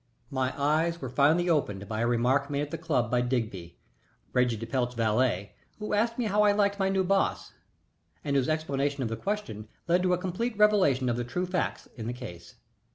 My 0.31 0.59
eyes 0.59 0.99
were 0.99 1.11
finally 1.11 1.47
opened 1.47 1.87
by 1.87 1.99
a 2.01 2.07
remark 2.07 2.49
made 2.49 2.61
at 2.61 2.71
the 2.71 2.77
club 2.79 3.11
by 3.11 3.21
Digby, 3.21 3.77
Reggie 4.33 4.57
de 4.57 4.65
Pelt's 4.65 4.95
valet, 4.95 5.53
who 5.77 5.93
asked 5.93 6.17
me 6.17 6.25
how 6.25 6.41
I 6.41 6.53
liked 6.53 6.79
my 6.79 6.89
new 6.89 7.03
boss, 7.03 7.53
and 8.23 8.35
whose 8.35 8.49
explanation 8.49 9.03
of 9.03 9.09
the 9.09 9.15
question 9.15 9.67
led 9.87 10.01
to 10.01 10.13
a 10.13 10.17
complete 10.17 10.57
revelation 10.57 11.07
of 11.07 11.17
the 11.17 11.23
true 11.23 11.45
facts 11.45 11.87
in 11.97 12.07
the 12.07 12.13
case. 12.13 12.55